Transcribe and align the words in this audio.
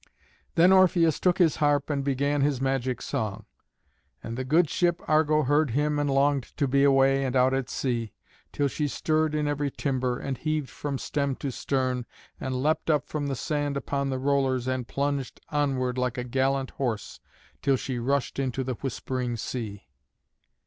Then 0.55 0.71
Orpheus 0.71 1.19
took 1.19 1.37
his 1.37 1.57
harp 1.57 1.91
and 1.91 2.03
began 2.03 2.41
his 2.41 2.59
magic 2.59 3.03
song. 3.03 3.45
And 4.23 4.35
the 4.35 4.43
good 4.43 4.67
ship 4.67 4.99
Argo 5.07 5.43
heard 5.43 5.69
him 5.69 5.99
and 5.99 6.09
longed 6.09 6.57
to 6.57 6.67
be 6.67 6.83
away 6.83 7.23
and 7.23 7.35
out 7.35 7.53
at 7.53 7.69
sea, 7.69 8.11
till 8.51 8.67
she 8.67 8.87
stirred 8.87 9.35
in 9.35 9.47
every 9.47 9.69
timber, 9.69 10.17
and 10.17 10.39
heaved 10.39 10.71
from 10.71 10.97
stem 10.97 11.35
to 11.35 11.51
stern, 11.51 12.07
and 12.39 12.63
leapt 12.63 12.89
up 12.89 13.05
from 13.05 13.27
the 13.27 13.35
sand 13.35 13.77
upon 13.77 14.09
the 14.09 14.17
rollers, 14.17 14.65
and 14.67 14.87
plunged 14.87 15.39
onward 15.49 15.99
like 15.99 16.17
a 16.17 16.23
gallant 16.23 16.71
horse 16.71 17.19
till 17.61 17.77
she 17.77 17.99
rushed 17.99 18.39
into 18.39 18.63
the 18.63 18.73
whispering 18.73 19.37
sea. 19.37 19.83